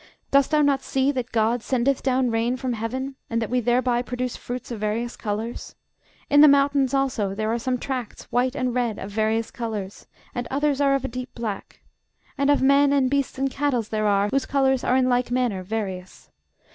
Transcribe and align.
Dost 0.31 0.49
thou 0.49 0.63
not 0.63 0.81
see 0.81 1.11
that 1.11 1.31
GOD 1.31 1.61
sendeth 1.61 2.01
down 2.01 2.31
rain 2.31 2.57
from 2.57 2.73
heaven, 2.73 3.17
and 3.29 3.39
that 3.39 3.51
we 3.51 3.59
thereby 3.59 4.01
produce 4.01 4.35
fruits 4.35 4.71
of 4.71 4.79
various 4.79 5.15
colors? 5.15 5.75
In 6.27 6.41
the 6.41 6.47
mountains 6.47 6.95
also 6.95 7.35
there 7.35 7.53
are 7.53 7.59
some 7.59 7.77
tracts 7.77 8.23
white 8.31 8.55
and 8.55 8.73
red, 8.73 8.97
of 8.97 9.11
various 9.11 9.51
colors; 9.51 10.07
and 10.33 10.47
others 10.49 10.81
are 10.81 10.95
of 10.95 11.05
a 11.05 11.07
deep 11.07 11.29
black: 11.35 11.81
and 12.35 12.49
of 12.49 12.63
men, 12.63 12.91
and 12.91 13.11
beasts, 13.11 13.37
and 13.37 13.51
cattle 13.51 13.83
there 13.83 14.07
are 14.07 14.29
whose 14.29 14.47
colors 14.47 14.83
are 14.83 14.95
in 14.97 15.07
like 15.07 15.29
manner 15.29 15.61
various. 15.61 16.31